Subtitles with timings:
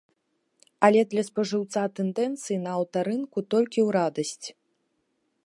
[0.87, 4.45] Але для спажыўца тэндэнцыі на аўтарынку толькі ў радасць.